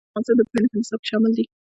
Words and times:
رسوب 0.13 0.13
د 0.13 0.15
افغانستان 0.15 0.37
د 0.39 0.41
پوهنې 0.49 0.67
په 0.71 0.75
نصاب 0.79 0.99
کې 1.01 1.07
شامل 1.11 1.31
دي. 1.37 1.45